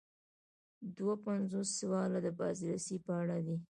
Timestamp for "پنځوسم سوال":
1.25-2.09